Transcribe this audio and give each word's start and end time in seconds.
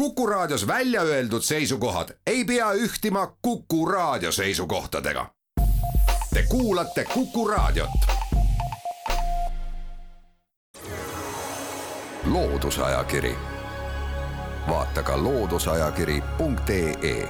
Kuku 0.00 0.26
Raadios 0.26 0.66
välja 0.66 1.02
öeldud 1.02 1.42
seisukohad 1.42 2.08
ei 2.26 2.44
pea 2.44 2.72
ühtima 2.72 3.36
Kuku 3.42 3.86
Raadio 3.86 4.32
seisukohtadega. 4.32 5.30
Te 6.34 6.44
kuulate 6.48 7.04
Kuku 7.14 7.48
Raadiot. 7.48 7.90
loodusajakiri, 12.24 13.34
vaata 14.68 15.02
ka 15.02 15.22
looduseajakiri.ee. 15.22 17.28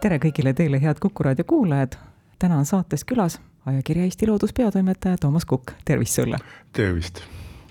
tere 0.00 0.18
kõigile 0.18 0.54
teile, 0.54 0.82
head 0.82 0.96
Kuku 1.00 1.22
Raadio 1.22 1.44
kuulajad. 1.44 1.92
täna 2.38 2.58
on 2.58 2.66
saates 2.66 3.04
külas 3.04 3.40
ajakirja 3.66 4.04
Eesti 4.04 4.26
Loodus 4.26 4.52
peatoimetaja 4.52 5.18
Toomas 5.18 5.44
Kukk, 5.44 5.72
tervist 5.84 6.14
sulle! 6.14 6.38
tervist! 6.72 7.20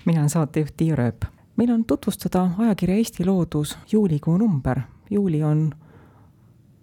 mina 0.04 0.20
olen 0.20 0.30
saatejuht 0.30 0.76
Tiia 0.76 0.96
Rööp 0.96 1.33
meil 1.56 1.70
on 1.70 1.84
tutvustada 1.84 2.50
ajakirja 2.58 2.96
Eesti 2.96 3.24
Loodus 3.24 3.78
juulikuu 3.92 4.36
number. 4.38 4.80
juuli 5.10 5.42
on 5.42 5.74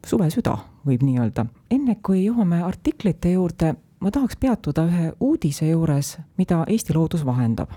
suvesüda, 0.06 0.58
võib 0.86 1.04
nii 1.04 1.20
öelda. 1.20 1.46
enne 1.72 1.96
kui 2.04 2.26
jõuame 2.26 2.62
artiklite 2.64 3.32
juurde, 3.32 3.76
ma 4.00 4.12
tahaks 4.12 4.36
peatuda 4.36 4.86
ühe 4.86 5.12
uudise 5.20 5.70
juures, 5.70 6.18
mida 6.38 6.66
Eesti 6.68 6.94
Loodus 6.94 7.26
vahendab. 7.26 7.70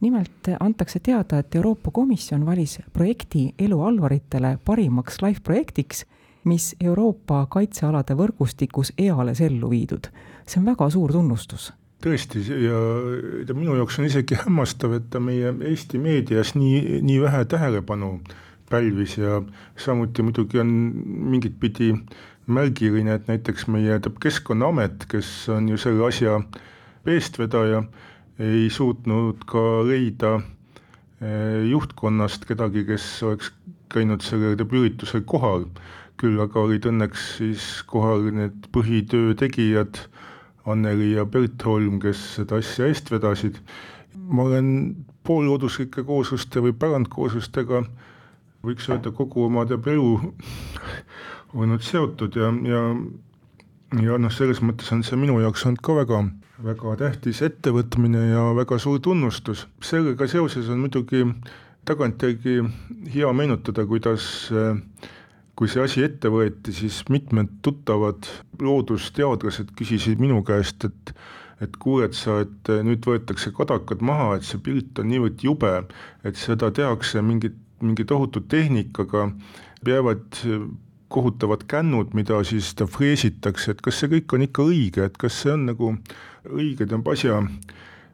nimelt 0.00 0.48
antakse 0.60 1.00
teada, 1.00 1.38
et 1.38 1.54
Euroopa 1.54 1.90
Komisjon 1.90 2.46
valis 2.46 2.78
projekti 2.92 3.54
Elu 3.58 3.80
alvaritele 3.82 4.58
parimaks 4.64 5.22
live 5.22 5.40
projektiks, 5.40 6.04
mis 6.44 6.76
Euroopa 6.80 7.46
kaitsealade 7.46 8.14
võrgustikus 8.14 8.92
eales 8.98 9.40
ellu 9.40 9.70
viidud. 9.70 10.06
see 10.46 10.60
on 10.60 10.66
väga 10.66 10.90
suur 10.90 11.12
tunnustus 11.12 11.72
tõesti, 12.04 12.42
ja, 12.64 12.78
ja 13.48 13.56
minu 13.56 13.76
jaoks 13.78 13.98
on 14.00 14.08
isegi 14.08 14.36
hämmastav, 14.42 14.98
et 14.98 15.06
ta 15.12 15.22
meie 15.22 15.54
Eesti 15.70 16.00
meedias 16.02 16.54
nii, 16.58 17.00
nii 17.04 17.20
vähe 17.22 17.44
tähelepanu 17.48 18.18
pälvis 18.70 19.16
ja 19.18 19.40
samuti 19.80 20.24
muidugi 20.24 20.60
on 20.60 20.70
mingit 21.32 21.56
pidi 21.60 21.92
märgiline, 22.46 23.14
et 23.16 23.28
näiteks 23.28 23.68
meie 23.72 24.00
Keskkonnaamet, 24.20 25.06
kes 25.08 25.48
on 25.52 25.68
ju 25.68 25.78
selle 25.80 26.06
asja 26.08 26.40
eestvedaja, 27.06 27.82
ei 28.38 28.68
suutnud 28.70 29.44
ka 29.48 29.62
leida 29.86 30.34
eh, 31.20 31.64
juhtkonnast 31.70 32.44
kedagi, 32.48 32.84
kes 32.88 33.06
oleks 33.22 33.52
käinud 33.92 34.24
sellel 34.26 34.58
üritusel 34.64 35.22
kohal, 35.28 35.68
küll 36.20 36.40
aga 36.42 36.60
olid 36.66 36.88
õnneks 36.90 37.28
siis 37.38 37.68
kohal 37.90 38.28
need 38.34 38.68
põhitöö 38.74 39.34
tegijad 39.38 40.04
Anneli 40.66 41.12
ja 41.12 41.26
Bert 41.26 41.62
Holm, 41.64 41.98
kes 42.00 42.20
seda 42.38 42.56
asja 42.62 42.88
eest 42.88 43.10
vedasid. 43.12 43.58
ma 44.14 44.42
olen 44.42 44.96
poollooduslike 45.26 46.04
koosluste 46.06 46.62
või 46.62 46.72
pärandkooslustega 46.72 47.82
võiks 48.64 48.88
öelda 48.88 49.10
kogu 49.12 49.44
oma 49.44 49.66
teab 49.68 49.86
elu 49.90 50.32
olnud 51.58 51.82
seotud 51.84 52.36
ja, 52.38 52.52
ja 52.64 52.82
ja 54.02 54.16
noh, 54.18 54.32
selles 54.32 54.62
mõttes 54.64 54.90
on 54.94 55.04
see 55.06 55.18
minu 55.18 55.36
jaoks 55.42 55.66
olnud 55.68 55.82
ka 55.84 55.94
väga, 55.98 56.20
väga 56.64 56.94
tähtis 57.02 57.42
ettevõtmine 57.46 58.22
ja 58.32 58.46
väga 58.56 58.78
suur 58.82 59.00
tunnustus. 59.02 59.66
sellega 59.82 60.26
seoses 60.30 60.70
on 60.72 60.80
muidugi 60.82 61.24
tagantjärgi 61.84 62.56
hea 63.14 63.32
meenutada, 63.36 63.84
kuidas 63.86 64.50
äh, 64.50 64.78
kui 65.54 65.70
see 65.70 65.84
asi 65.84 66.02
ette 66.02 66.30
võeti, 66.32 66.74
siis 66.74 67.02
mitmed 67.12 67.60
tuttavad 67.62 68.26
loodusteadlased 68.60 69.70
küsisid 69.78 70.22
minu 70.22 70.42
käest, 70.46 70.86
et 70.88 71.14
et 71.62 71.76
kuule, 71.80 72.08
et 72.08 72.16
sa, 72.18 72.40
et 72.42 72.68
nüüd 72.84 73.06
võetakse 73.06 73.52
kadakad 73.54 74.02
maha, 74.04 74.34
et 74.36 74.44
see 74.44 74.58
pilt 74.60 74.98
on 74.98 75.06
niivõrd 75.08 75.44
jube, 75.46 75.70
et 76.26 76.36
seda 76.36 76.72
tehakse 76.74 77.22
mingit, 77.22 77.54
mingi 77.80 78.04
tohutu 78.04 78.42
tehnikaga, 78.50 79.28
jäävad 79.86 80.42
kohutavad 81.14 81.62
kännud, 81.70 82.10
mida 82.18 82.40
siis 82.44 82.72
freesitakse, 82.90 83.70
et 83.70 83.82
kas 83.86 84.02
see 84.02 84.10
kõik 84.16 84.34
on 84.34 84.44
ikka 84.48 84.66
õige, 84.66 85.06
et 85.06 85.16
kas 85.20 85.38
see 85.44 85.52
on 85.54 85.68
nagu 85.70 85.92
õige, 86.50 86.82
tähendab 86.82 87.12
asja, 87.14 87.38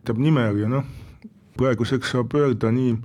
tähendab 0.04 0.22
nimel 0.26 0.60
ja 0.60 0.68
noh, 0.76 0.84
praeguseks 1.56 2.12
saab 2.12 2.36
öelda 2.36 2.70
nii 2.76 2.98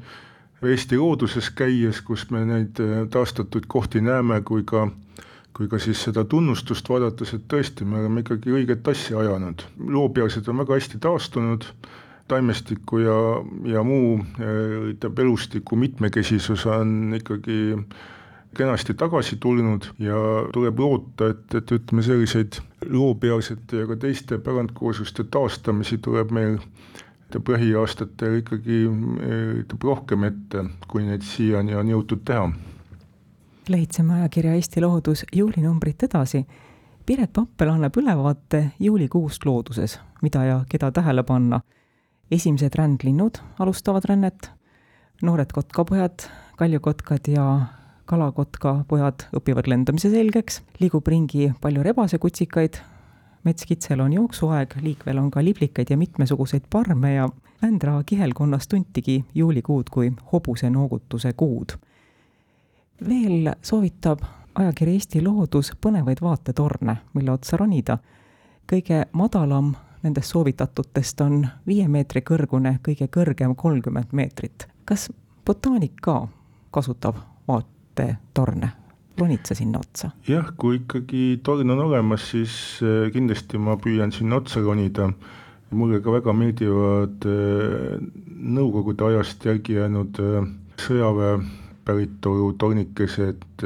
Eesti 0.71 0.97
looduses 0.97 1.49
käies, 1.55 2.01
kus 2.01 2.29
me 2.31 2.45
neid 2.45 2.79
äh, 2.83 3.03
taastatud 3.11 3.67
kohti 3.67 4.01
näeme, 4.01 4.41
kui 4.41 4.63
ka 4.63 4.87
kui 5.55 5.69
ka 5.71 5.79
siis 5.79 6.01
seda 6.03 6.25
tunnustust 6.27 6.89
vaadates, 6.91 7.29
et 7.31 7.45
tõesti, 7.47 7.85
me 7.87 8.01
oleme 8.01 8.25
ikkagi 8.25 8.51
õiget 8.51 8.87
asja 8.91 9.21
ajanud. 9.21 9.63
loopealsed 9.87 10.49
on 10.51 10.59
väga 10.59 10.75
hästi 10.75 10.99
taastunud, 10.99 11.63
taimestiku 12.27 12.99
ja, 12.99 13.15
ja 13.77 13.83
muu 13.87 14.17
äh, 14.19 14.91
ütleme, 14.91 15.21
elustiku 15.23 15.79
mitmekesisus 15.79 16.65
on 16.65 17.15
ikkagi 17.15 17.77
kenasti 18.55 18.93
tagasi 18.93 19.37
tulnud 19.39 19.87
ja 19.99 20.17
tuleb 20.53 20.79
loota, 20.79 21.31
et, 21.31 21.55
et 21.55 21.71
ütleme, 21.71 22.03
selliseid 22.03 22.59
loopealsete 22.89 23.83
ja 23.83 23.87
ka 23.87 23.99
teiste 23.99 24.39
pärandkoosluste 24.43 25.27
taastamisi 25.31 25.99
tuleb 26.03 26.31
meil 26.35 26.59
ütleb 27.25 27.49
lähiaastatel 27.55 28.39
ikkagi 28.39 28.83
ütleb 29.63 29.83
rohkem 29.83 30.23
ette, 30.27 30.65
kui 30.87 31.03
neid 31.03 31.25
siiani 31.25 31.75
on 31.75 31.89
jõutud 31.89 32.23
teha. 32.25 32.51
lehitseme 33.69 34.13
ajakirja 34.13 34.53
Eesti 34.53 34.81
Loodus 34.81 35.25
juulinumbrit 35.33 36.03
edasi. 36.03 36.45
Piret 37.05 37.33
Pappel 37.33 37.69
annab 37.69 37.97
ülevaate 37.97 38.71
juulikuust 38.79 39.45
looduses, 39.45 39.99
mida 40.21 40.43
ja 40.43 40.65
keda 40.69 40.91
tähele 40.91 41.23
panna. 41.23 41.61
esimesed 42.31 42.73
rändlinnud 42.75 43.37
alustavad 43.59 44.05
rännet, 44.05 44.49
noored 45.21 45.51
kotkapojad, 45.53 46.25
kaljukotkad 46.57 47.27
ja 47.27 47.65
kalakotkapojad 48.05 49.27
õpivad 49.37 49.67
lendamise 49.67 50.09
selgeks, 50.09 50.61
liigub 50.79 51.07
ringi 51.07 51.53
palju 51.61 51.83
rebasekutsikaid, 51.83 52.81
metskitsel 53.45 53.99
on 53.99 54.13
jooksuaeg, 54.13 54.75
liikvel 54.81 55.17
on 55.17 55.31
ka 55.31 55.43
liblikaid 55.43 55.89
ja 55.89 55.97
mitmesuguseid 55.97 56.65
parme 56.69 57.13
ja 57.13 57.29
Vändra 57.61 58.03
kihelkonnas 58.05 58.67
tuntigi 58.67 59.25
juulikuud 59.35 59.83
kui 59.91 60.11
hobuse 60.31 60.69
noogutuse 60.69 61.33
kuud. 61.33 61.69
veel 63.09 63.53
soovitab 63.61 64.19
ajakiri 64.55 64.91
Eesti 64.91 65.21
Loodus 65.23 65.71
põnevaid 65.81 66.21
vaatetorne, 66.21 66.97
mille 67.13 67.31
otsa 67.31 67.57
ronida. 67.57 67.97
kõige 68.73 69.05
madalam 69.11 69.75
nendest 70.03 70.27
soovitatutest 70.27 71.21
on 71.21 71.47
viie 71.67 71.87
meetri 71.87 72.21
kõrgune, 72.21 72.79
kõige 72.87 73.07
kõrgem 73.07 73.55
kolmkümmend 73.55 74.11
meetrit. 74.11 74.67
kas 74.85 75.11
botaanik 75.45 75.93
ka 76.01 76.27
kasutab 76.71 77.15
vaatetorne? 77.47 78.84
Ronid 79.19 79.47
sa 79.47 79.55
sinna 79.55 79.79
otsa? 79.79 80.11
jah, 80.27 80.51
kui 80.59 80.81
ikkagi 80.81 81.39
torn 81.43 81.71
on 81.73 81.83
olemas, 81.87 82.29
siis 82.33 82.55
äh, 82.83 83.09
kindlasti 83.13 83.59
ma 83.61 83.77
püüan 83.81 84.13
sinna 84.15 84.41
otsa 84.41 84.63
ronida. 84.63 85.11
mulle 85.75 85.99
ka 85.99 86.11
väga 86.13 86.33
meeldivad 86.33 87.25
äh, 87.27 87.99
nõukogude 88.57 89.09
ajast 89.09 89.45
järgi 89.45 89.79
jäänud 89.79 90.19
äh, 90.23 90.49
sõjaväe 90.79 91.39
päritolu 91.85 92.53
tornikesed 92.57 93.61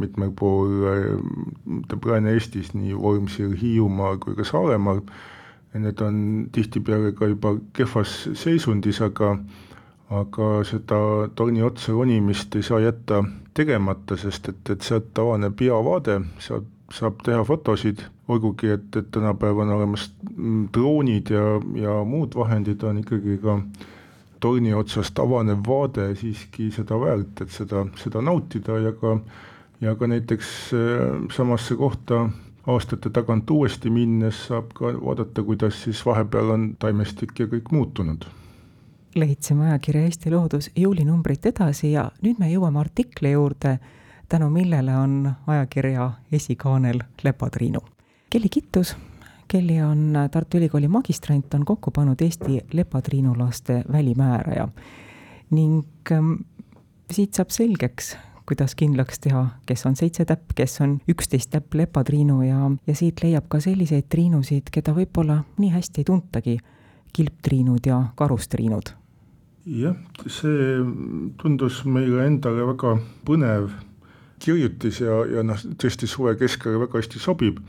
mitmel 0.00 0.30
pool 0.32 0.86
Lääne-Eestis, 2.08 2.70
nii 2.72 2.94
Vormsil, 2.96 3.52
Hiiumaal 3.52 4.16
kui 4.16 4.32
ka 4.32 4.46
Saaremaal. 4.48 5.02
Need 5.76 6.00
on 6.00 6.22
tihtipeale 6.56 7.12
ka 7.12 7.28
juba 7.28 7.52
kehvas 7.76 8.14
seisundis, 8.32 9.02
aga 9.04 9.34
aga 10.10 10.48
seda 10.64 10.98
torni 11.36 11.62
otsa 11.62 11.92
ronimist 11.92 12.56
ei 12.56 12.62
saa 12.64 12.80
jätta 12.80 13.22
tegemata, 13.54 14.16
sest 14.16 14.48
et, 14.48 14.70
et 14.70 14.84
sealt 14.86 15.18
avaneb 15.18 15.60
hea 15.60 15.78
vaade, 15.84 16.20
sealt 16.40 16.68
saab 16.94 17.20
teha 17.24 17.42
fotosid, 17.44 18.00
olgugi 18.32 18.70
et, 18.72 18.88
et 18.96 19.10
tänapäeval 19.12 19.66
on 19.66 19.74
olemas 19.76 20.06
droonid 20.72 21.32
ja, 21.34 21.44
ja 21.76 21.98
muud 22.08 22.36
vahendid 22.36 22.82
on 22.88 23.02
ikkagi 23.02 23.36
ka 23.42 23.58
torni 24.40 24.72
otsast 24.74 25.18
avanev 25.20 25.60
vaade 25.66 26.08
siiski 26.16 26.70
seda 26.72 26.96
väärt, 27.00 27.42
et 27.44 27.52
seda, 27.52 27.84
seda 28.00 28.24
nautida 28.24 28.78
ja 28.80 28.94
ka 28.96 29.18
ja 29.80 29.94
ka 29.94 30.08
näiteks 30.10 30.48
äh, 30.74 31.04
samasse 31.34 31.76
kohta 31.76 32.28
aastate 32.66 33.10
tagant 33.10 33.50
uuesti 33.50 33.90
minnes 33.90 34.46
saab 34.48 34.72
ka 34.74 34.90
vaadata, 34.96 35.42
kuidas 35.42 35.82
siis 35.84 36.00
vahepeal 36.06 36.56
on 36.56 36.68
taimestik 36.78 37.38
ja 37.38 37.46
kõik 37.52 37.70
muutunud 37.72 38.26
lehitseme 39.20 39.66
ajakirja 39.68 40.02
Eesti 40.02 40.30
Loodus 40.30 40.70
juulinumbrit 40.76 41.46
edasi 41.46 41.92
ja 41.92 42.10
nüüd 42.22 42.38
me 42.38 42.50
jõuame 42.50 42.80
artikli 42.80 43.32
juurde, 43.32 43.78
tänu 44.28 44.50
millele 44.50 44.96
on 44.96 45.32
ajakirja 45.46 46.10
esikaanel 46.32 47.00
Lepatriinu. 47.24 47.80
Kelly 48.30 48.48
Kittus, 48.48 48.96
Kelly 49.48 49.80
on 49.82 50.12
Tartu 50.30 50.58
Ülikooli 50.58 50.88
magistrant, 50.88 51.54
on 51.54 51.64
kokku 51.64 51.90
pannud 51.90 52.20
Eesti 52.20 52.60
lepatriinulaste 52.72 53.82
välimääraja. 53.92 54.68
Ning 55.50 55.84
ähm, 56.12 56.32
siit 57.10 57.34
saab 57.34 57.50
selgeks, 57.50 58.16
kuidas 58.46 58.74
kindlaks 58.74 59.20
teha, 59.24 59.46
kes 59.66 59.86
on 59.86 59.96
seitse 59.96 60.24
täpp, 60.28 60.52
kes 60.54 60.80
on 60.84 60.98
üksteist 61.08 61.50
täpp 61.50 61.74
lepatriinu 61.74 62.42
ja, 62.42 62.70
ja 62.86 62.94
siit 62.94 63.24
leiab 63.24 63.48
ka 63.48 63.60
selliseid 63.64 64.08
triinusid, 64.12 64.68
keda 64.72 64.92
võib-olla 64.96 65.42
nii 65.56 65.72
hästi 65.72 66.04
ei 66.04 66.08
tuntagi, 66.12 66.58
kilptriinud 67.16 67.88
ja 67.88 68.02
karustriinud 68.16 68.92
jah, 69.68 69.96
see 70.26 70.78
tundus 71.40 71.82
meile 71.84 72.24
endale 72.26 72.64
väga 72.70 72.94
põnev 73.28 73.68
kirjutis 74.42 75.02
ja, 75.02 75.20
ja 75.28 75.44
noh, 75.44 75.60
tõesti 75.80 76.08
suve 76.08 76.34
keskele 76.40 76.80
väga 76.84 77.02
hästi 77.02 77.20
sobib. 77.20 77.60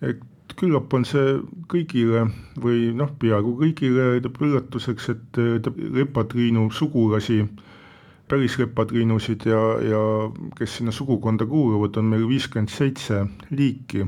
et 0.00 0.22
küllap 0.56 0.92
on 0.94 1.04
see 1.04 1.36
kõigile 1.68 2.26
või 2.62 2.92
noh, 2.96 3.10
peaaegu 3.20 3.56
kõigile 3.60 4.20
üllatuseks, 4.22 5.08
et 5.12 5.40
lepatriinu 5.76 6.68
sugulasi, 6.72 7.42
päris 8.30 8.56
lepatriinusid 8.58 9.46
ja, 9.50 9.60
ja 9.82 10.02
kes 10.58 10.78
sinna 10.78 10.94
sugukonda 10.94 11.46
kuuluvad, 11.46 11.98
on 12.00 12.08
meil 12.14 12.26
viiskümmend 12.28 12.72
seitse 12.72 13.24
liiki 13.50 14.06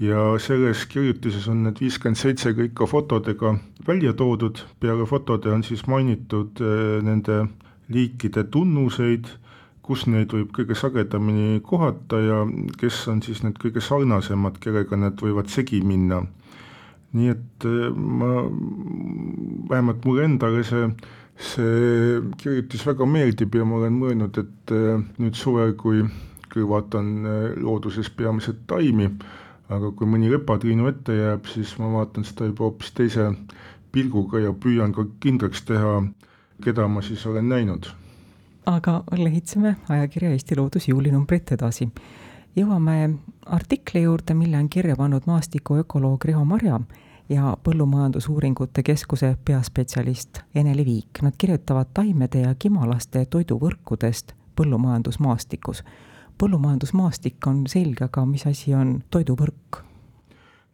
ja 0.00 0.38
selles 0.40 0.86
kirjutises 0.88 1.48
on 1.52 1.64
need 1.66 1.80
viiskümmend 1.82 2.16
seitse 2.16 2.54
kõik 2.56 2.72
ka 2.78 2.88
fotodega 2.88 3.52
välja 3.86 4.14
toodud, 4.16 4.62
peale 4.80 5.06
fotode 5.06 5.52
on 5.52 5.64
siis 5.66 5.84
mainitud 5.90 6.60
eh, 6.64 6.98
nende 7.04 7.44
liikide 7.92 8.46
tunnuseid, 8.52 9.28
kus 9.84 10.06
neid 10.06 10.32
võib 10.32 10.52
kõige 10.56 10.76
sagedamini 10.78 11.60
kohata 11.66 12.20
ja 12.22 12.42
kes 12.80 13.02
on 13.12 13.20
siis 13.24 13.42
need 13.44 13.58
kõige 13.60 13.82
sarnasemad, 13.84 14.60
kellega 14.62 14.96
need 14.96 15.20
võivad 15.20 15.50
segi 15.52 15.82
minna. 15.84 16.22
nii 17.12 17.28
et 17.28 17.66
eh, 17.66 17.90
ma, 17.90 18.46
vähemalt 19.68 20.04
mulle 20.06 20.24
endale 20.30 20.62
see, 20.64 20.88
see 21.34 22.20
kirjutis 22.40 22.86
väga 22.86 23.04
meeldib 23.04 23.54
ja 23.54 23.66
ma 23.66 23.80
olen 23.82 24.00
mõelnud, 24.00 24.38
et 24.38 24.74
eh, 24.76 25.04
nüüd 25.18 25.36
suvel, 25.36 25.74
kui, 25.76 26.04
kui 26.54 26.64
vaatan 26.64 27.12
looduses 27.60 28.08
peamiselt 28.16 28.62
taimi, 28.70 29.10
aga 29.70 29.92
kui 29.96 30.08
mõni 30.10 30.30
lepatriinu 30.32 30.88
ette 30.90 31.14
jääb, 31.14 31.46
siis 31.50 31.76
ma 31.78 31.90
vaatan 31.92 32.26
seda 32.26 32.48
juba 32.50 32.66
hoopis 32.66 32.92
teise 32.96 33.30
pilguga 33.92 34.42
ja 34.42 34.52
püüan 34.52 34.94
ka 34.94 35.06
kindlaks 35.22 35.62
teha, 35.68 36.00
keda 36.64 36.88
ma 36.88 37.02
siis 37.02 37.26
olen 37.26 37.48
näinud. 37.48 37.90
aga 38.66 39.02
lehitseme 39.16 39.76
ajakirja 39.88 40.30
Eesti 40.30 40.56
Loodus 40.56 40.88
juulinumbrit 40.88 41.52
edasi. 41.52 41.88
jõuame 42.56 43.18
artikli 43.46 44.02
juurde, 44.02 44.34
mille 44.34 44.58
on 44.58 44.68
kirja 44.68 44.96
pannud 44.96 45.22
maastikuökoloog 45.26 46.24
Riho 46.24 46.44
Marja 46.44 46.80
ja 47.28 47.56
Põllumajandusuuringute 47.64 48.82
Keskuse 48.82 49.36
peaspetsialist 49.44 50.40
Ene-Li 50.54 50.84
Viik. 50.84 51.22
Nad 51.22 51.32
kirjutavad 51.38 51.86
taimede 51.94 52.40
ja 52.40 52.54
kimalaste 52.58 53.24
toiduvõrkudest 53.24 54.34
põllumajandusmaastikus 54.56 55.84
põllumajandusmaastik 56.40 57.46
on 57.50 57.64
selge, 57.70 58.06
aga 58.08 58.24
mis 58.28 58.46
asi 58.48 58.74
on 58.76 58.98
toiduvõrk? 59.12 59.84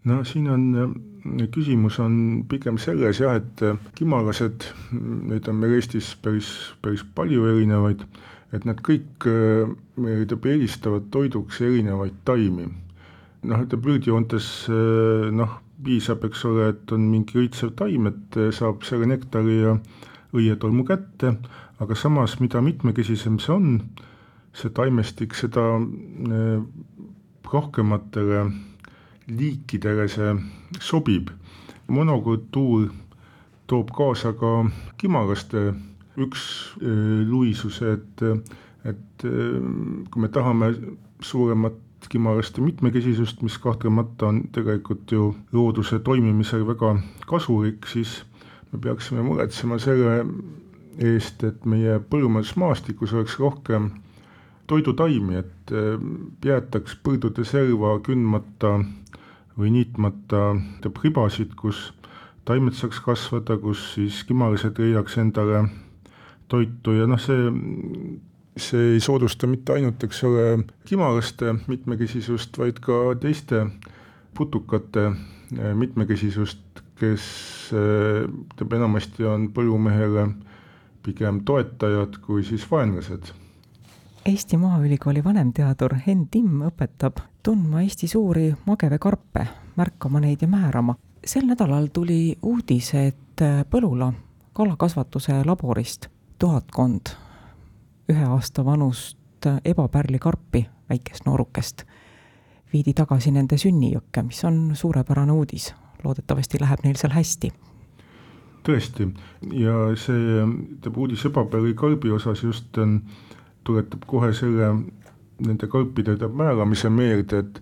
no 0.07 0.21
siin 0.23 0.47
on, 0.53 0.95
küsimus 1.55 1.99
on 2.03 2.17
pigem 2.49 2.79
selles 2.79 3.21
jah, 3.21 3.41
et 3.41 3.63
kimalased, 3.99 4.69
neid 4.93 5.49
on 5.51 5.61
meil 5.61 5.77
Eestis 5.81 6.13
päris, 6.23 6.51
päris 6.83 7.03
palju 7.17 7.49
erinevaid, 7.51 8.05
et 8.55 8.67
nad 8.69 8.81
kõik 8.87 9.27
ütleb, 9.27 10.47
eelistavad 10.53 11.11
toiduks 11.15 11.61
erinevaid 11.67 12.23
taimi. 12.29 12.69
noh, 13.47 13.63
ütleb 13.63 13.87
üldjoontes 13.87 14.51
noh, 15.35 15.61
piisab, 15.85 16.25
eks 16.27 16.45
ole, 16.49 16.71
et 16.73 16.93
on 16.95 17.03
mingi 17.11 17.43
õitsev 17.43 17.75
taim, 17.79 18.07
et 18.11 18.39
saab 18.55 18.87
selle 18.87 19.09
nektari 19.11 19.61
ja 19.61 19.77
õietolmu 20.37 20.87
kätte, 20.87 21.37
aga 21.83 21.99
samas, 21.99 22.39
mida 22.41 22.63
mitmekesisem 22.65 23.41
see 23.43 23.55
on, 23.55 23.69
see 24.56 24.70
taimestik, 24.73 25.35
seda 25.37 25.64
äh, 25.76 26.62
rohkematele 27.53 28.47
liikidele 29.29 30.08
see 30.08 30.35
sobib. 30.81 31.31
monokultuur 31.87 32.88
toob 33.70 33.91
kaasa 33.94 34.32
ka 34.35 34.49
kimaraste 34.99 35.61
üks 36.19 36.43
äh, 36.82 37.93
et, 37.93 38.23
et 38.85 39.25
äh, 39.25 39.61
kui 40.11 40.23
me 40.25 40.29
tahame 40.29 40.73
suuremat 41.20 41.76
kimaraste 42.08 42.61
mitmekesisust, 42.62 43.43
mis 43.43 43.58
kahtlemata 43.58 44.26
on 44.29 44.43
tegelikult 44.53 45.12
ju 45.12 45.35
looduse 45.53 45.99
toimimisel 45.99 46.67
väga 46.69 46.97
kasulik, 47.26 47.87
siis 47.87 48.23
me 48.73 48.79
peaksime 48.79 49.23
muretsema 49.26 49.79
selle 49.82 50.25
eest, 50.99 51.43
et 51.44 51.64
meie 51.67 51.99
põllumajandusmaastikus 52.11 53.12
oleks 53.17 53.38
rohkem 53.43 53.91
toidutaimi, 54.67 55.41
et 55.43 55.75
jäetaks 56.45 56.97
põõdude 57.05 57.45
serva 57.47 57.97
kündmata 58.05 58.77
või 59.57 59.73
niitmata 59.79 60.57
ribasid, 61.03 61.55
kus 61.57 61.91
taimed 62.47 62.77
saaks 62.79 63.01
kasvada, 63.03 63.57
kus 63.59 63.83
siis 63.97 64.23
kimalised 64.29 64.79
leiaks 64.79 65.17
endale 65.19 65.65
toitu 66.49 66.95
ja 66.95 67.07
noh, 67.11 67.21
see, 67.21 67.51
see 68.57 68.93
ei 68.95 69.03
soodusta 69.03 69.49
mitte 69.51 69.75
ainult, 69.75 70.05
eks 70.07 70.23
ole, 70.29 70.45
kimalaste 70.87 71.57
mitmekesisust, 71.67 72.59
vaid 72.61 72.79
ka 72.85 73.01
teiste 73.23 73.65
putukate 74.37 75.09
äh, 75.09 75.73
mitmekesisust, 75.75 76.85
kes 77.01 77.25
äh, 77.75 78.77
enamasti 78.79 79.27
on 79.29 79.51
põllumehele 79.57 80.29
pigem 81.07 81.43
toetajad 81.47 82.21
kui 82.23 82.45
siis 82.47 82.65
vaenlased 82.71 83.35
Eesti 84.26 84.56
Maaülikooli 84.56 85.25
vanemteadur 85.25 85.93
Henn 86.06 86.25
Timm 86.31 86.64
õpetab 86.67 87.20
tundma 87.46 87.84
Eesti 87.84 88.08
suuri 88.11 88.49
mageveekarpe, 88.67 89.44
märkama 89.78 90.19
neid 90.20 90.43
ja 90.43 90.49
määrama. 90.50 90.96
sel 91.25 91.46
nädalal 91.46 91.87
tuli 91.93 92.38
uudis, 92.43 92.94
et 92.94 93.43
Põlula 93.70 94.12
kalakasvatuse 94.52 95.44
laborist 95.44 96.08
tuhatkond 96.38 97.12
ühe 98.11 98.25
aasta 98.25 98.64
vanust 98.64 99.46
ebapärlikarpi, 99.64 100.67
väikest 100.88 101.26
noorukest, 101.26 101.84
viidi 102.72 102.94
tagasi 102.94 103.31
nende 103.31 103.55
sünnijõkke, 103.56 104.22
mis 104.26 104.44
on 104.44 104.72
suurepärane 104.75 105.32
uudis. 105.32 105.75
loodetavasti 106.05 106.61
läheb 106.61 106.82
neil 106.84 106.96
seal 106.96 107.12
hästi 107.12 107.52
tõesti, 108.67 109.06
ja 109.52 109.94
see, 109.94 110.43
ütleme 110.43 110.96
uudis 110.96 111.25
ebapärlikarbi 111.25 112.11
osas 112.11 112.43
just 112.43 112.79
on 112.79 113.02
tuletab 113.67 114.07
kohe 114.09 114.33
selle, 114.37 114.71
nende 115.47 115.69
karpide 115.69 116.17
määramise 116.33 116.91
meelde, 116.93 117.43
et 117.45 117.61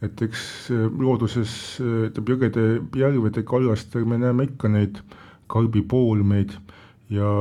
et 0.00 0.22
eks 0.24 0.42
looduses, 0.96 1.50
ütleme 1.84 2.32
jõgede, 2.32 2.62
järvede 2.96 3.42
kallastel 3.44 4.06
me 4.08 4.16
näeme 4.16 4.46
ikka 4.48 4.70
neid 4.72 5.02
karbipoolmeid 5.52 6.54
ja 7.12 7.32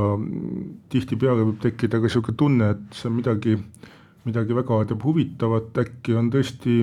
tihtipeale 0.91 1.45
võib 1.45 1.61
tekkida 1.63 2.01
ka 2.01 2.09
niisugune 2.09 2.39
tunne, 2.41 2.71
et 2.73 2.97
see 2.97 3.07
on 3.09 3.15
midagi, 3.19 3.55
midagi 4.27 4.57
väga 4.57 4.81
teeb 4.89 5.05
huvitavat, 5.05 5.71
äkki 5.83 6.17
on 6.19 6.31
tõesti 6.33 6.81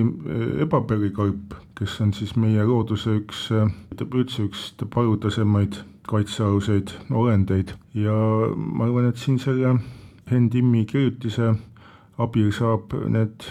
ebapärikarp, 0.65 1.53
kes 1.77 1.99
on 2.01 2.15
siis 2.15 2.33
meie 2.39 2.65
looduse 2.65 3.19
üks, 3.19 3.47
ütleme 3.93 4.23
üldse 4.23 4.47
üks 4.47 4.71
haruldasemad 4.95 5.81
kaitsealuseid 6.07 6.93
olendeid. 7.11 7.75
Ja 7.93 8.15
ma 8.55 8.87
arvan, 8.87 9.11
et 9.11 9.19
siin 9.19 9.37
selle 9.43 9.75
Henn 10.31 10.49
Timmi 10.51 10.85
kirjutise 10.85 11.53
abil 12.17 12.51
saab 12.51 12.93
need 13.07 13.45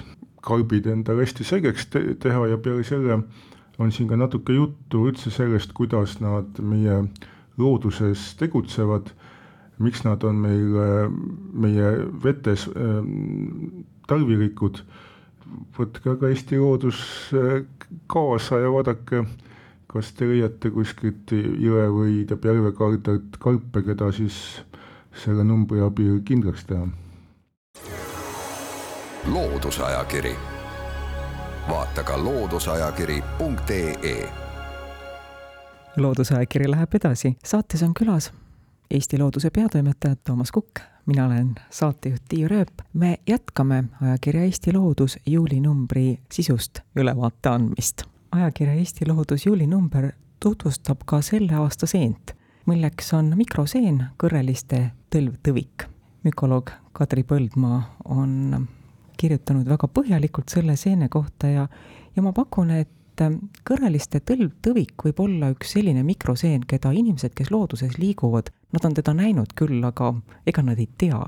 karbid 0.47 0.87
endale 0.93 1.25
hästi 1.25 1.45
selgeks 1.47 1.87
te 1.91 2.03
teha 2.23 2.47
ja 2.51 2.59
peale 2.63 2.85
selle 2.87 3.21
on 3.79 3.93
siin 3.93 4.09
ka 4.09 4.17
natuke 4.17 4.55
juttu 4.57 5.07
üldse 5.09 5.31
sellest, 5.33 5.73
kuidas 5.77 6.19
nad 6.25 6.61
meie 6.63 7.01
looduses 7.61 8.35
tegutsevad, 8.41 9.11
miks 9.85 10.05
nad 10.07 10.25
on 10.25 10.39
meil, 10.41 10.79
meie 11.65 11.91
vetes 12.25 12.67
äh, 12.73 13.01
tarvilikud, 14.09 14.81
võtke 15.77 16.15
aga 16.15 16.31
Eesti 16.33 16.61
loodus 16.61 17.01
äh, 17.37 17.61
kaasa 18.13 18.63
ja 18.65 18.73
vaadake, 18.73 19.25
kas 19.93 20.13
te 20.17 20.29
leiate 20.29 20.73
kuskilt 20.75 21.33
jõe 21.37 21.85
või 21.93 22.23
järvekaldalt 22.25 23.37
karpe, 23.41 23.85
keda 23.87 24.11
siis 24.17 24.39
selle 25.25 25.45
numbri 25.45 25.81
abil 25.81 26.21
kindlaks 26.25 26.65
teha. 26.65 26.89
loodusajakiri, 29.33 30.37
vaata 31.69 32.03
ka 32.03 32.25
looduseajakiri.ee. 32.25 34.29
loodusajakiri 35.97 36.71
läheb 36.71 36.95
edasi, 36.95 37.37
saates 37.45 37.83
on 37.83 37.95
külas 37.95 38.33
Eesti 38.91 39.19
Looduse 39.19 39.51
peatoimetaja 39.51 40.17
Toomas 40.17 40.53
Kukk, 40.53 40.81
mina 41.07 41.27
olen 41.27 41.55
saatejuht 41.71 42.23
Tiia 42.29 42.49
Rööp. 42.49 42.69
me 42.93 43.19
jätkame 43.27 43.85
ajakirja 44.03 44.43
Eesti 44.43 44.73
Loodus 44.73 45.19
juulinumbri 45.27 46.19
sisust 46.33 46.79
ülevaate 46.97 47.49
andmist. 47.49 48.03
ajakirja 48.33 48.75
Eesti 48.75 49.09
Loodus 49.09 49.47
juulinumber 49.47 50.13
tutvustab 50.41 50.99
ka 51.07 51.23
selle 51.23 51.55
aasta 51.55 51.87
seent 51.87 52.37
milleks 52.67 53.13
on 53.15 53.33
mikroseen, 53.39 54.03
kõrreliste 54.19 54.91
tõlvtõvik. 55.15 55.87
mükoloog 56.27 56.71
Kadri 56.93 57.23
Põldmaa 57.23 57.79
on 58.11 58.67
kirjutanud 59.17 59.69
väga 59.69 59.89
põhjalikult 59.89 60.51
selle 60.51 60.75
seene 60.77 61.09
kohta 61.09 61.49
ja, 61.49 61.67
ja 62.17 62.23
ma 62.23 62.33
pakun, 62.35 62.73
et 62.75 63.23
ähm, 63.23 63.39
kõrreliste 63.69 64.21
tõlvtõvik 64.21 65.07
võib 65.07 65.21
olla 65.23 65.53
üks 65.55 65.77
selline 65.77 66.03
mikroseen, 66.03 66.67
keda 66.67 66.93
inimesed, 66.93 67.35
kes 67.37 67.53
looduses 67.55 67.99
liiguvad, 68.03 68.51
nad 68.75 68.89
on 68.89 68.97
teda 68.99 69.15
näinud 69.15 69.55
küll, 69.55 69.79
aga 69.87 70.13
ega 70.47 70.67
nad 70.67 70.83
ei 70.83 70.89
tea 70.99 71.21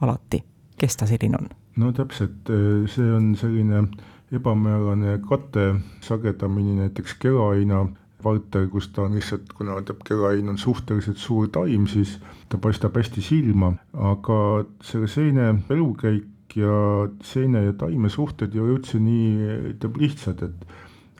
alati, 0.00 0.42
kes 0.80 0.96
ta 0.96 1.06
selline 1.10 1.38
on. 1.42 1.52
no 1.76 1.92
täpselt, 1.92 2.48
äh, 2.48 2.88
see 2.90 3.12
on 3.12 3.34
selline 3.36 3.86
ebamäärane 4.34 5.18
kate, 5.28 5.74
sagedamini 6.00 6.80
näiteks 6.80 7.14
keraina 7.20 7.84
valter, 8.24 8.68
kus 8.72 8.88
ta 8.92 9.04
on 9.06 9.16
lihtsalt, 9.18 9.52
kuna 9.56 9.80
ta 9.82 9.96
kerain 10.04 10.48
on 10.48 10.58
suhteliselt 10.58 11.20
suur 11.20 11.48
taim, 11.52 11.86
siis 11.90 12.18
ta 12.48 12.58
paistab 12.58 12.96
hästi 12.96 13.22
silma, 13.22 13.74
aga 13.94 14.38
selle 14.82 15.10
seene 15.10 15.50
elukäik 15.70 16.56
ja 16.56 17.08
seene 17.22 17.64
ja 17.64 17.72
taime 17.78 18.08
suhted 18.08 18.54
ei 18.54 18.62
ole 18.62 18.78
üldse 18.78 19.00
nii 19.02 19.76
lihtsad, 19.98 20.42
et 20.46 20.66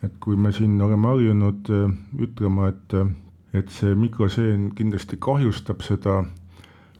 et 0.03 0.17
kui 0.21 0.35
me 0.37 0.51
siin 0.53 0.81
oleme 0.81 1.07
harjunud 1.07 1.69
äh, 1.73 1.93
ütlema, 2.21 2.69
et, 2.69 2.95
et 3.57 3.71
see 3.73 3.95
mikroseen 3.97 4.67
kindlasti 4.77 5.17
kahjustab 5.21 5.81
seda 5.85 6.19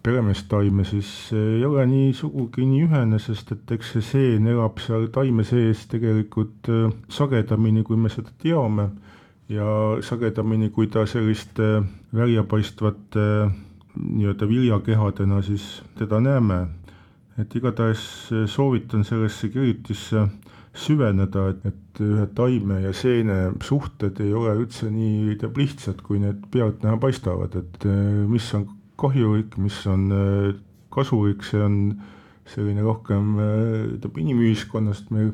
peremeestaime, 0.05 0.85
siis 0.85 1.09
ei 1.33 1.65
ole 1.65 1.85
nii 1.89 2.13
sugugi 2.17 2.65
nii 2.65 2.85
ühene, 2.85 3.19
sest 3.21 3.51
et 3.55 3.71
eks 3.77 3.95
see 3.95 4.05
seen 4.09 4.49
elab 4.49 4.81
seal 4.81 5.07
taime 5.13 5.45
sees 5.47 5.85
tegelikult 5.91 6.69
äh, 6.71 6.87
sagedamini, 7.09 7.83
kui 7.87 7.97
me 7.99 8.11
seda 8.13 8.33
teame 8.41 8.89
ja 9.49 9.97
sagedamini, 10.01 10.71
kui 10.73 10.87
ta 10.87 11.05
selliste 11.09 11.83
väljapaistvate 12.15 13.27
nii-öelda 13.95 14.47
viljakehadena 14.49 15.41
siis 15.45 15.83
teda 15.99 16.19
näeme. 16.19 16.65
Et 17.39 17.55
igatahes 17.55 18.31
eh, 18.31 18.45
soovitan 18.47 19.03
sellesse 19.03 19.49
kirjutisse 19.51 20.27
süveneda, 20.75 21.49
et, 21.51 21.65
et 21.67 22.01
ühe 22.03 22.25
taime 22.35 22.81
ja 22.83 22.93
seene 22.95 23.51
suhted 23.63 24.19
ei 24.23 24.33
ole 24.35 24.55
üldse 24.59 24.89
nii 24.91 25.35
teab 25.39 25.59
lihtsad, 25.59 26.01
kui 26.03 26.19
need 26.19 26.47
pealtnäha 26.51 26.97
paistavad, 26.99 27.55
et 27.59 27.87
mis 28.27 28.47
on 28.57 28.65
kahjulik, 28.99 29.55
mis 29.59 29.77
on 29.87 30.09
kasulik, 30.91 31.43
see 31.47 31.61
on 31.63 31.77
selline 32.47 32.83
rohkem 32.83 33.37
ütleme 33.95 34.23
inimühiskonnast 34.25 35.11
meil 35.15 35.31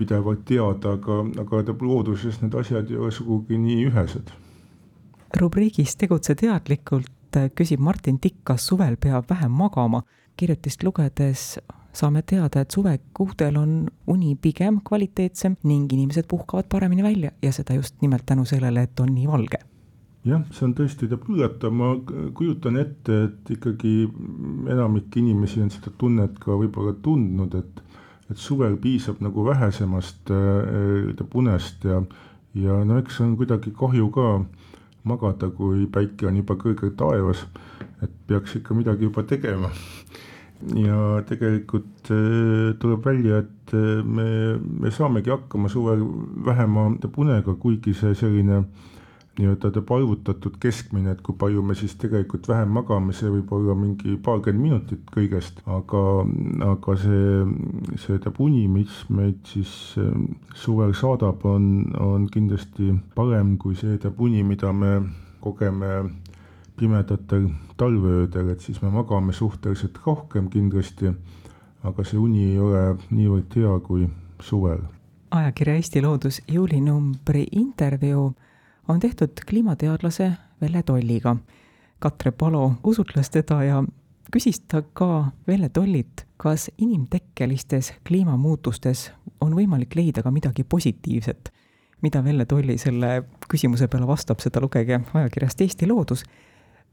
pidevalt 0.00 0.44
teada, 0.48 0.96
aga, 0.98 1.20
aga 1.36 1.50
tähendab 1.50 1.84
looduses 1.84 2.40
need 2.42 2.56
asjad 2.56 2.90
ei 2.90 2.98
ole 3.00 3.12
sugugi 3.14 3.58
nii 3.60 3.88
ühesed. 3.90 4.32
rubriigis 5.40 5.96
Tegutse 6.00 6.34
teadlikult 6.34 7.38
küsib 7.54 7.78
Martin 7.78 8.18
Tikk, 8.18 8.40
kas 8.44 8.66
suvel 8.66 8.96
peab 8.98 9.28
vähem 9.30 9.52
magama 9.54 10.02
kirjutist 10.36 10.82
lugedes 10.82 11.60
saame 11.92 12.22
teada, 12.22 12.62
et 12.62 12.70
suvekuudel 12.70 13.56
on 13.58 13.72
uni 14.10 14.36
pigem 14.36 14.80
kvaliteetsem 14.86 15.56
ning 15.66 15.90
inimesed 15.92 16.28
puhkavad 16.30 16.68
paremini 16.70 17.02
välja 17.02 17.32
ja 17.42 17.52
seda 17.52 17.74
just 17.74 18.00
nimelt 18.02 18.26
tänu 18.26 18.44
sellele, 18.44 18.82
et 18.86 19.00
on 19.00 19.14
nii 19.14 19.26
valge. 19.28 19.58
jah, 20.24 20.42
see 20.52 20.66
on 20.66 20.74
tõesti, 20.76 21.08
teab 21.08 21.24
üllatav, 21.32 21.72
ma 21.72 21.94
kujutan 22.36 22.76
ette, 22.76 23.22
et 23.24 23.52
ikkagi 23.56 23.94
enamik 24.68 25.16
inimesi 25.16 25.62
on 25.64 25.70
seda 25.72 25.92
tunnet 25.98 26.36
ka 26.42 26.58
võib-olla 26.60 26.92
tundnud, 27.02 27.54
et 27.56 27.80
et 28.30 28.38
suvel 28.38 28.76
piisab 28.78 29.20
nagu 29.24 29.44
vähesemast 29.46 30.30
äh, 30.30 31.24
unest 31.34 31.84
ja, 31.84 32.02
ja 32.54 32.84
no 32.84 32.98
eks 32.98 33.20
on 33.20 33.36
kuidagi 33.36 33.72
kahju 33.76 34.10
ka 34.14 34.26
magada, 35.04 35.48
kui 35.50 35.86
päike 35.90 36.28
on 36.28 36.36
juba 36.36 36.56
kõrgel 36.60 36.92
taevas, 36.98 37.46
et 38.04 38.12
peaks 38.28 38.58
ikka 38.58 38.76
midagi 38.76 39.08
juba 39.08 39.24
tegema. 39.24 39.70
Ja 40.76 41.22
tegelikult 41.24 42.10
äh, 42.12 42.76
tuleb 42.80 43.06
välja, 43.06 43.40
et 43.40 43.74
äh, 43.74 44.04
me, 44.04 44.58
me 44.60 44.92
saamegi 44.92 45.32
hakkama 45.32 45.70
suvel 45.72 46.04
vähema 46.44 46.90
unega, 47.16 47.54
kuigi 47.56 47.94
see 47.96 48.14
selline 48.14 48.64
nii-öelda 49.40 49.70
arvutatud 49.80 50.56
keskmine, 50.60 51.14
et 51.14 51.22
kui 51.24 51.34
palju 51.38 51.62
me 51.64 51.74
siis 51.78 51.94
tegelikult 52.00 52.48
vähem 52.48 52.74
magame, 52.76 53.14
see 53.16 53.30
võib 53.32 53.50
olla 53.56 53.74
mingi 53.78 54.16
paarkümmend 54.22 54.62
minutit 54.62 55.10
kõigest, 55.14 55.62
aga, 55.66 56.02
aga 56.68 56.96
see, 57.00 57.44
see 58.04 58.20
teab 58.22 58.40
uni, 58.44 58.66
mis 58.68 59.02
meid 59.08 59.40
siis 59.48 59.72
äh, 60.00 60.12
suvel 60.54 60.94
saadab, 60.98 61.44
on, 61.48 61.70
on 62.00 62.28
kindlasti 62.32 62.92
parem 63.16 63.56
kui 63.60 63.78
see 63.78 63.98
teab 64.02 64.20
uni, 64.20 64.44
mida 64.46 64.72
me 64.76 64.98
kogeme 65.40 66.10
pimedatel 66.80 67.48
talveöödel, 67.80 68.52
et 68.52 68.60
siis 68.60 68.80
me 68.82 68.90
magame 68.92 69.32
suhteliselt 69.32 69.98
rohkem 70.06 70.48
kindlasti, 70.52 71.12
aga 71.84 72.04
see 72.04 72.20
uni 72.20 72.52
ei 72.52 72.58
ole 72.60 72.84
niivõrd 73.10 73.56
hea 73.56 73.74
kui 73.84 74.08
suvel. 74.44 74.84
ajakirja 75.30 75.74
Eesti 75.78 76.02
Loodus 76.02 76.40
juulinumbri 76.48 77.46
intervjuu 77.52 78.32
on 78.90 79.00
tehtud 79.00 79.30
kliimateadlase 79.48 80.32
Velle 80.60 80.82
Tolliga. 80.82 81.36
Katre 81.98 82.30
Palo 82.30 82.72
usutles 82.84 83.30
teda 83.30 83.62
ja 83.64 83.84
küsis 84.32 84.60
ta 84.68 84.82
ka 84.82 85.30
Velle 85.46 85.68
Tollit, 85.68 86.26
kas 86.36 86.70
inimtekkelistes 86.78 87.92
kliimamuutustes 88.08 89.10
on 89.40 89.54
võimalik 89.54 89.94
leida 89.96 90.22
ka 90.22 90.30
midagi 90.30 90.64
positiivset. 90.64 91.52
mida 92.02 92.24
Velle 92.24 92.46
Tolli 92.46 92.78
selle 92.78 93.22
küsimuse 93.48 93.88
peale 93.88 94.06
vastab, 94.06 94.40
seda 94.40 94.60
lugege 94.60 95.00
ajakirjast 95.14 95.60
Eesti 95.60 95.86
Loodus 95.86 96.24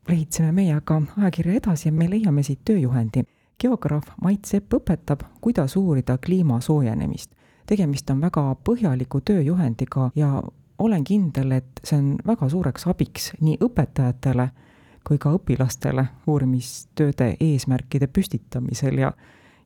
lehitseme 0.08 0.52
meie 0.52 0.76
aga 0.76 1.02
ajakirja 1.18 1.54
edasi 1.54 1.88
ja 1.88 1.92
me 1.92 2.10
leiame 2.10 2.44
siit 2.44 2.60
tööjuhendi. 2.66 3.24
geograaf 3.60 4.04
Mait 4.22 4.46
Sepp 4.46 4.74
õpetab, 4.74 5.24
kuidas 5.42 5.76
uurida 5.76 6.18
kliima 6.18 6.62
soojenemist. 6.62 7.32
tegemist 7.66 8.10
on 8.10 8.22
väga 8.22 8.56
põhjaliku 8.64 9.22
tööjuhendiga 9.22 10.12
ja 10.16 10.44
olen 10.80 11.04
kindel, 11.04 11.52
et 11.52 11.82
see 11.84 11.98
on 11.98 12.16
väga 12.28 12.50
suureks 12.50 12.88
abiks 12.88 13.32
nii 13.42 13.58
õpetajatele 13.66 14.50
kui 15.08 15.20
ka 15.22 15.32
õpilastele 15.38 16.04
uurimistööde 16.28 17.34
eesmärkide 17.40 18.10
püstitamisel 18.12 19.00
ja, 19.00 19.14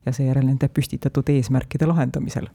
ja 0.06 0.14
seejärel 0.14 0.46
nende 0.46 0.70
püstitatud 0.70 1.30
eesmärkide 1.34 1.90
lahendamisel. 1.90 2.52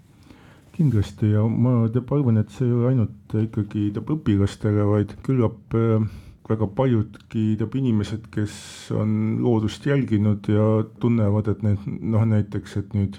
Kindlasti 0.76 1.32
ja 1.32 1.42
ma 1.48 1.86
arvan, 1.88 2.38
et 2.38 2.52
see 2.52 2.68
ei 2.68 2.76
ole 2.76 2.92
ainult 2.92 3.34
ikkagi 3.40 3.88
õpilastele, 3.96 4.84
vaid 4.86 5.16
küllap 5.26 5.74
äh, 5.74 6.04
väga 6.46 6.68
paljudki 6.78 7.56
inimesed, 7.80 8.28
kes 8.30 8.92
on 8.94 9.40
loodust 9.42 9.86
jälginud 9.86 10.46
ja 10.52 10.84
tunnevad, 11.00 11.48
et 11.50 11.64
need 11.66 11.82
noh, 11.86 12.26
näiteks, 12.28 12.76
et 12.82 12.94
nüüd 12.94 13.18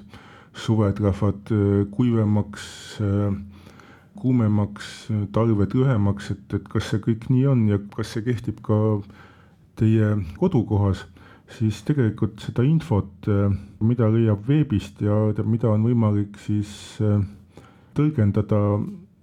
suved 0.57 1.01
lähevad 1.03 1.51
äh, 1.51 1.83
kuivemaks, 1.91 2.67
äh, 3.01 3.35
kuumemaks, 4.17 5.07
talved 5.35 5.75
lühemaks, 5.77 6.31
et, 6.33 6.45
et 6.57 6.67
kas 6.71 6.91
see 6.91 7.03
kõik 7.03 7.29
nii 7.33 7.45
on 7.53 7.67
ja 7.71 7.79
kas 7.95 8.15
see 8.15 8.25
kehtib 8.25 8.61
ka 8.65 8.79
teie 9.77 10.15
kodukohas, 10.39 11.05
siis 11.57 11.79
tegelikult 11.87 12.41
seda 12.43 12.65
infot, 12.67 13.29
äh, 13.31 13.51
mida 13.79 14.09
leiab 14.13 14.47
veebist 14.49 15.01
ja 15.05 15.17
mida 15.45 15.71
on 15.71 15.85
võimalik 15.87 16.39
siis 16.43 16.71
tõlgendada 17.97 18.59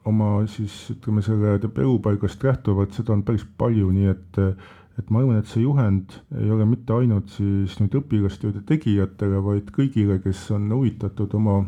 oma 0.04 0.30
siis 0.50 0.72
ütleme, 0.92 1.22
selle 1.24 1.58
elupaigast 1.58 2.42
lähtuvalt, 2.44 2.96
seda 2.96 3.14
on 3.14 3.22
päris 3.26 3.46
palju, 3.58 3.90
nii 3.94 4.10
et 4.12 4.40
et 4.98 5.08
ma 5.10 5.20
arvan, 5.20 5.40
et 5.40 5.50
see 5.50 5.64
juhend 5.64 6.12
ei 6.38 6.50
ole 6.54 6.66
mitte 6.70 6.94
ainult 6.94 7.32
siis 7.34 7.74
nüüd 7.80 7.96
õpilastööde 7.98 8.62
tegijatele, 8.68 9.40
vaid 9.42 9.72
kõigile, 9.74 10.20
kes 10.22 10.44
on 10.54 10.68
huvitatud 10.70 11.34
oma 11.34 11.64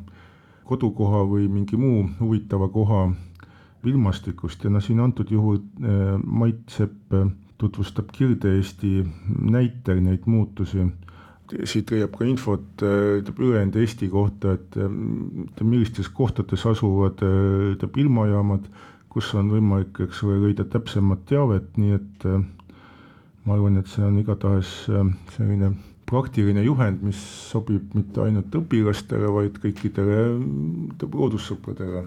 kodukoha 0.67 1.23
või 1.31 1.47
mingi 1.53 1.79
muu 1.79 2.05
huvitava 2.21 2.69
koha 2.73 3.07
ilmastikust. 3.87 4.65
Ja 4.67 4.73
noh, 4.75 4.83
siin 4.83 5.01
antud 5.05 5.31
juhul 5.31 5.61
eh, 5.63 6.17
Mait 6.25 6.63
Sepp 6.75 7.15
tutvustab 7.59 8.11
Kirde-Eesti 8.13 9.05
näitel 9.51 10.03
neid 10.05 10.27
muutusi. 10.29 10.85
Siit 11.65 11.93
leiab 11.95 12.17
ka 12.19 12.27
infot 12.27 12.83
äh, 12.83 13.23
ülejäänud 13.39 13.79
Eesti 13.79 14.09
kohta, 14.11 14.57
et 14.59 15.63
millistes 15.63 16.09
kohtades 16.11 16.67
asuvad 16.67 17.23
ilmajaamad, 18.03 18.67
kus 19.15 19.31
on 19.39 19.53
võimalik, 19.55 20.03
eks 20.09 20.25
ole, 20.27 20.41
leida 20.49 20.67
täpsemat 20.69 21.23
teavet, 21.31 21.71
nii 21.79 21.95
et 21.97 22.27
ma 23.47 23.55
arvan, 23.55 23.79
et 23.79 23.87
see 23.89 24.03
on 24.05 24.19
igatahes 24.21 24.73
selline 25.37 25.71
praktiline 26.07 26.63
juhend, 26.63 27.03
mis 27.03 27.19
sobib 27.51 27.95
mitte 27.97 28.23
ainult 28.23 28.55
õpilastele, 28.55 29.29
vaid 29.33 29.59
kõikidele 29.63 30.23
loodussõpradele. 31.03 32.07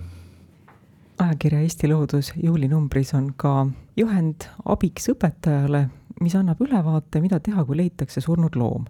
Ajakirja 1.20 1.60
Eesti 1.66 1.90
Loodus 1.92 2.32
juulinumbris 2.40 3.12
on 3.18 3.34
ka 3.36 3.68
juhend 4.00 4.48
abiks 4.72 5.10
õpetajale, 5.12 5.90
mis 6.24 6.36
annab 6.40 6.62
ülevaate, 6.64 7.20
mida 7.20 7.42
teha, 7.44 7.66
kui 7.68 7.82
leitakse 7.82 8.24
surnud 8.24 8.56
loom. 8.60 8.86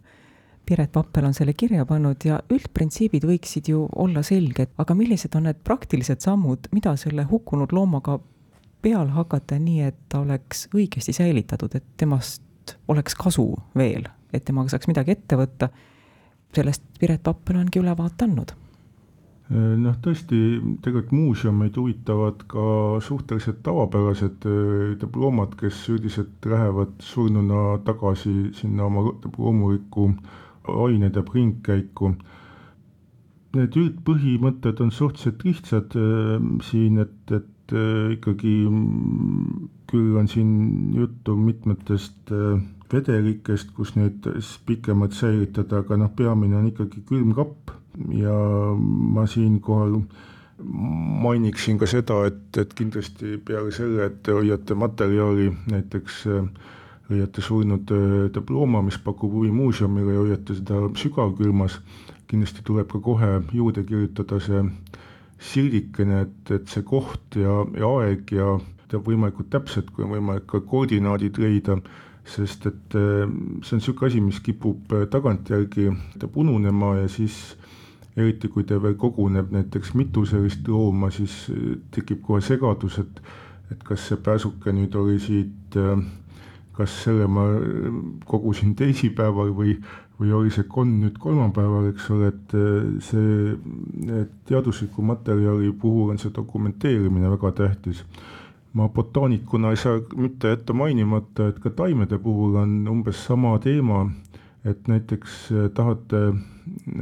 Piret 0.69 0.91
Pappel 0.93 1.25
on 1.25 1.33
selle 1.33 1.55
kirja 1.57 1.87
pannud 1.89 2.21
ja 2.27 2.37
üldprintsiibid 2.53 3.25
võiksid 3.25 3.71
ju 3.71 3.87
olla 3.97 4.21
selged, 4.21 4.75
aga 4.77 4.93
millised 4.93 5.33
on 5.33 5.47
need 5.49 5.63
praktilised 5.65 6.21
sammud, 6.21 6.69
mida 6.75 6.93
selle 7.01 7.25
hukkunud 7.31 7.73
loomaga 7.73 8.19
peale 8.85 9.09
hakata, 9.15 9.57
nii 9.57 9.81
et 9.87 9.97
ta 10.13 10.21
oleks 10.21 10.67
õigesti 10.69 11.15
säilitatud, 11.17 11.73
et 11.73 11.89
temast 11.97 12.77
oleks 12.87 13.17
kasu 13.17 13.47
veel, 13.77 14.05
et 14.33 14.45
temaga 14.45 14.73
saaks 14.73 14.89
midagi 14.91 15.17
ette 15.17 15.37
võtta. 15.39 15.69
sellest 16.55 16.83
Piret 16.99 17.23
Pappel 17.23 17.59
ongi 17.61 17.79
ülevaate 17.79 18.25
andnud 18.25 18.55
noh, 19.49 19.95
tõesti, 20.03 20.39
tegelikult 20.83 21.13
muuseumeid 21.15 21.77
huvitavad 21.79 22.43
ka 22.51 22.65
suhteliselt 23.01 23.63
tavapärased 23.65 24.45
loomad, 25.15 25.55
kes 25.59 25.81
üldiselt 25.89 26.45
lähevad 26.45 26.93
surnuna 27.01 27.79
tagasi 27.85 28.51
sinna 28.57 28.85
oma 28.85 29.07
loomulikku 29.37 30.11
ainedeb 30.69 31.33
ringkäiku. 31.33 32.13
Need 33.57 33.77
üldpõhimõtted 33.81 34.83
on 34.85 34.91
suhteliselt 34.93 35.45
lihtsad 35.47 35.97
siin, 36.69 36.99
et, 37.01 37.33
et 37.33 37.73
ikkagi 38.13 38.53
küll 39.89 40.19
on 40.21 40.29
siin 40.29 40.51
juttu 40.93 41.33
mitmetest 41.37 42.29
vedelikest, 42.93 43.71
kus 43.75 43.95
neid 43.95 44.25
pikemalt 44.65 45.13
säilitada, 45.17 45.83
aga 45.83 45.97
noh, 45.99 46.11
peamine 46.15 46.57
on 46.59 46.71
ikkagi 46.71 47.03
külmkapp. 47.09 47.75
Ja 48.15 48.33
ma 48.75 49.25
siinkohal 49.27 49.99
mainiksin 51.23 51.79
ka 51.79 51.87
seda, 51.89 52.21
et, 52.29 52.57
et 52.57 52.73
kindlasti 52.75 53.37
peale 53.45 53.71
selle, 53.75 54.09
et 54.09 54.19
te 54.23 54.35
hoiate 54.35 54.75
materjali 54.75 55.49
näiteks 55.71 56.25
hoiate 57.09 57.41
surnud 57.41 57.89
looma, 58.49 58.81
mis 58.85 58.99
pakub 59.01 59.33
huvi 59.33 59.51
muuseumile 59.51 60.13
ja 60.13 60.23
hoiate 60.23 60.57
seda 60.59 60.81
sügavkülmas, 60.99 61.79
kindlasti 62.29 62.65
tuleb 62.65 62.91
ka 62.91 63.01
kohe 63.01 63.31
juurde 63.55 63.83
kirjutada 63.87 64.39
see 64.43 64.61
sildikene, 65.39 66.25
et, 66.27 66.51
et 66.51 66.67
see 66.69 66.83
koht 66.85 67.39
ja, 67.39 67.63
ja 67.79 67.89
aeg 68.01 68.33
ja, 68.35 68.51
ja 68.91 69.01
võimalikult 69.05 69.49
täpselt, 69.53 69.89
kui 69.95 70.05
on 70.05 70.13
võimalik 70.17 70.45
ka 70.51 70.61
koordinaadid 70.67 71.39
leida 71.41 71.79
sest 72.29 72.65
et 72.69 72.95
äh, 72.95 73.25
see 73.63 73.75
on 73.75 73.81
niisugune 73.81 74.09
asi, 74.09 74.21
mis 74.21 74.39
kipub 74.43 74.93
äh, 74.93 75.05
tagantjärgi 75.11 75.89
ununema 76.35 76.95
ja 77.01 77.07
siis 77.09 77.57
eriti 78.17 78.49
kui 78.51 78.65
ta 78.67 78.79
veel 78.81 78.97
koguneb 78.99 79.51
näiteks 79.53 79.93
mitu 79.95 80.25
sellist 80.25 80.67
looma, 80.67 81.11
siis 81.11 81.35
äh, 81.53 81.77
tekib 81.95 82.21
kohe 82.25 82.41
segadus, 82.45 82.99
et 83.03 83.21
et 83.69 83.83
kas 83.85 84.01
see 84.09 84.17
pääsuke 84.17 84.71
nüüd 84.73 84.95
oli 84.97 85.19
siit, 85.21 85.75
kas 86.73 86.93
selle 87.03 87.27
ma 87.29 87.43
kogusin 88.25 88.71
teisipäeval 88.73 89.51
või, 89.53 89.75
või 90.17 90.31
oli 90.33 90.49
see 90.49 90.65
konn 90.65 90.95
nüüd 91.03 91.19
kolmapäeval, 91.21 91.91
eks 91.91 92.07
ole, 92.15 92.31
et 92.31 92.55
see 93.05 94.31
teadusliku 94.49 95.05
materjali 95.05 95.69
puhul 95.83 96.15
on 96.15 96.17
see 96.17 96.33
dokumenteerimine 96.33 97.29
väga 97.29 97.53
tähtis 97.61 98.01
ma 98.73 98.87
botaanikuna 98.89 99.71
ei 99.73 99.77
saa 99.77 99.99
mitte 100.15 100.51
jätta 100.53 100.73
mainimata, 100.73 101.47
et 101.49 101.59
ka 101.59 101.69
taimede 101.69 102.17
puhul 102.21 102.55
on 102.61 102.73
umbes 102.91 103.23
sama 103.25 103.55
teema, 103.59 104.03
et 104.65 104.87
näiteks 104.87 105.37
eh, 105.51 105.69
tahate, 105.73 106.21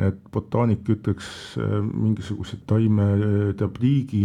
et 0.07 0.19
botaanik 0.31 0.88
ütleks 0.93 1.27
eh, 1.59 1.77
mingisuguse 1.83 2.59
taime 2.69 3.07
eh, 3.17 3.53
teab 3.59 3.79
liigi 3.83 4.24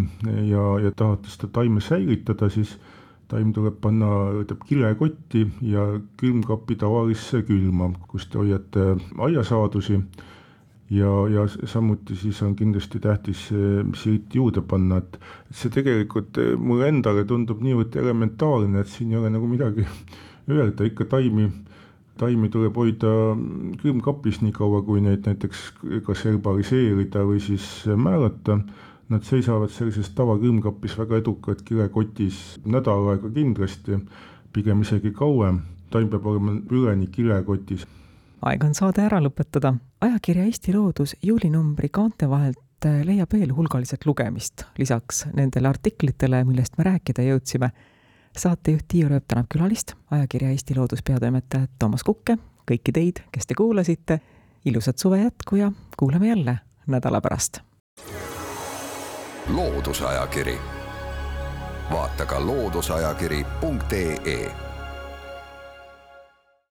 ja, 0.51 0.67
ja 0.85 0.93
tahate 0.97 1.33
seda 1.33 1.51
taime 1.59 1.81
säilitada, 1.83 2.51
siis 2.53 2.77
taim 3.33 3.53
tuleb 3.57 3.79
panna, 3.81 4.11
ütleb 4.43 4.63
kilekotti 4.69 5.47
ja 5.73 5.87
külmkapi 6.21 6.77
tavalisse 6.83 7.41
külma, 7.49 7.91
kus 8.13 8.29
te 8.29 8.39
hoiate 8.43 8.87
aiasaadusi 9.29 9.99
ja, 10.93 11.11
ja 11.33 11.47
samuti 11.67 12.17
siis 12.17 12.43
on 12.43 12.57
kindlasti 12.57 13.01
tähtis 13.01 13.47
siit 13.97 14.35
juurde 14.35 14.63
panna, 14.69 14.99
et 15.01 15.19
see 15.51 15.73
tegelikult 15.73 16.39
eh, 16.43 16.55
mulle 16.59 16.91
endale 16.93 17.25
tundub 17.29 17.63
niivõrd 17.65 17.97
elementaarne, 18.03 18.83
et 18.83 18.93
siin 18.93 19.13
ei 19.13 19.21
ole 19.21 19.31
nagu 19.33 19.49
midagi 19.49 19.87
öelda, 20.53 20.87
ikka 20.89 21.07
taimi, 21.15 21.49
taimi 22.21 22.51
tuleb 22.53 22.77
hoida 22.77 23.13
külmkapis 23.83 24.43
nii 24.45 24.55
kaua, 24.57 24.83
kui 24.87 25.05
neid 25.05 25.29
näiteks 25.29 25.65
kas 26.07 26.25
herbaliseerida 26.29 27.25
või 27.29 27.41
siis 27.43 27.69
määrata. 27.97 28.61
Nad 29.13 29.27
seisavad 29.29 29.69
sellises 29.69 30.09
tavakülmkapis 30.17 30.95
väga 30.97 31.19
edukalt 31.21 31.61
kilekotis 31.67 32.37
nädal 32.65 33.11
aega 33.13 33.29
kindlasti, 33.35 33.99
pigem 34.57 34.81
isegi 34.87 35.13
kauem. 35.13 35.61
taim 35.93 36.09
peab 36.09 36.25
olema 36.27 36.55
üleni 36.73 37.07
kilekotis 37.13 37.83
aeg 38.43 38.65
on 38.67 38.75
saade 38.75 39.05
ära 39.07 39.21
lõpetada. 39.23 39.75
ajakirja 40.01 40.45
Eesti 40.45 40.73
Loodus 40.75 41.17
juulinumbri 41.23 41.89
kaante 41.89 42.31
vahelt 42.31 42.87
äh, 42.87 43.05
leiab 43.07 43.33
veel 43.33 43.53
hulgaliselt 43.55 44.07
lugemist, 44.07 44.65
lisaks 44.79 45.27
nendele 45.35 45.69
artiklitele, 45.69 46.45
millest 46.45 46.79
me 46.79 46.85
rääkida 46.85 47.23
jõudsime. 47.23 47.71
saatejuht 48.37 48.85
Tiiu 48.89 49.09
Rööp 49.09 49.25
tänab 49.29 49.47
külalist, 49.53 49.93
ajakirja 50.11 50.51
Eesti 50.51 50.75
Loodus 50.77 51.03
peatoimetajat 51.03 51.71
Toomas 51.79 52.05
Kukke, 52.05 52.37
kõiki 52.71 52.93
teid, 52.93 53.23
kes 53.33 53.47
te 53.47 53.55
kuulasite. 53.55 54.21
ilusat 54.65 54.99
suve 54.99 55.23
jätku 55.23 55.57
ja 55.57 55.73
kuulame 55.97 56.29
jälle 56.29 56.59
nädala 56.87 57.21
pärast. 57.21 57.59
loodusajakiri, 59.49 60.59
vaata 61.91 62.27
ka 62.27 62.47
looduseajakiri.ee 62.47 64.72